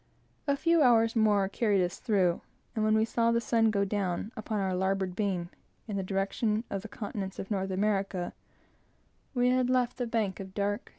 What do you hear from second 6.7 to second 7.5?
of the continent